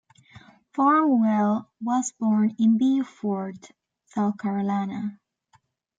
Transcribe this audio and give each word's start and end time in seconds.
Barnwell 0.73 1.69
was 1.79 2.11
born 2.13 2.55
in 2.57 2.79
Beaufort, 2.79 3.69
South 4.07 4.35
Carolina. 4.39 5.19